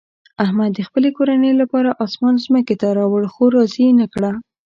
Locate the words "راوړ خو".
2.97-3.43